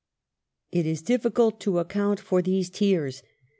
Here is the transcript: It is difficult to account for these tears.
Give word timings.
It 0.71 0.87
is 0.87 1.03
difficult 1.03 1.59
to 1.59 1.77
account 1.77 2.19
for 2.19 2.41
these 2.41 2.71
tears. 2.71 3.21